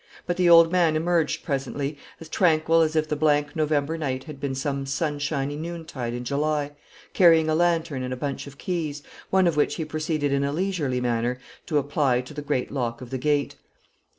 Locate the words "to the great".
12.21-12.71